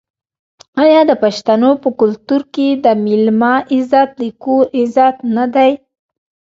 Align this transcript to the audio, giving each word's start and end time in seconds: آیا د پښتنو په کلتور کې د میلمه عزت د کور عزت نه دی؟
آیا 0.83 1.01
د 1.09 1.11
پښتنو 1.23 1.71
په 1.83 1.89
کلتور 1.99 2.41
کې 2.53 2.67
د 2.83 2.85
میلمه 3.05 3.53
عزت 3.75 4.09
د 4.21 4.23
کور 4.43 4.63
عزت 4.79 5.15
نه 5.35 5.45
دی؟ 5.55 5.71